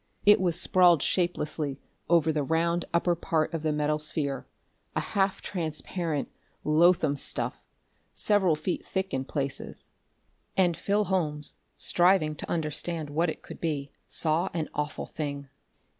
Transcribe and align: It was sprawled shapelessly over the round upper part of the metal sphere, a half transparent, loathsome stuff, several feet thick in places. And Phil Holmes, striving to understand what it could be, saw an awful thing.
It 0.25 0.41
was 0.41 0.59
sprawled 0.59 1.03
shapelessly 1.03 1.79
over 2.09 2.33
the 2.33 2.41
round 2.41 2.85
upper 2.91 3.13
part 3.13 3.53
of 3.53 3.61
the 3.61 3.71
metal 3.71 3.99
sphere, 3.99 4.47
a 4.95 4.99
half 4.99 5.43
transparent, 5.43 6.27
loathsome 6.63 7.17
stuff, 7.17 7.67
several 8.11 8.55
feet 8.55 8.83
thick 8.83 9.13
in 9.13 9.25
places. 9.25 9.89
And 10.57 10.75
Phil 10.75 11.03
Holmes, 11.03 11.53
striving 11.77 12.33
to 12.37 12.49
understand 12.49 13.11
what 13.11 13.29
it 13.29 13.43
could 13.43 13.61
be, 13.61 13.91
saw 14.07 14.49
an 14.55 14.69
awful 14.73 15.05
thing. 15.05 15.49